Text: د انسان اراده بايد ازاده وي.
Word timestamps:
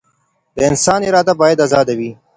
د 0.55 0.57
انسان 0.69 0.99
اراده 1.09 1.33
بايد 1.39 1.59
ازاده 1.65 1.93
وي. 1.99 2.11